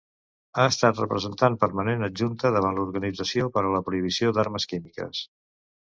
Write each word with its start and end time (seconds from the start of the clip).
Ha 0.61 0.63
estat 0.69 1.01
representant 1.01 1.57
permanent 1.65 2.07
adjunta 2.09 2.53
davant 2.57 2.79
l'Organització 2.79 3.53
per 3.59 3.63
a 3.69 3.75
la 3.77 3.83
Prohibició 3.91 4.37
d'Armes 4.39 4.71
Químiques. 4.73 5.21